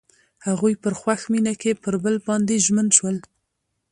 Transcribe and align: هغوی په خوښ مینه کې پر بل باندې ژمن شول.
هغوی 0.47 0.73
په 0.83 0.89
خوښ 0.99 1.21
مینه 1.31 1.53
کې 1.61 1.71
پر 1.83 1.95
بل 2.03 2.15
باندې 2.27 2.63
ژمن 2.65 2.87
شول. 2.97 3.17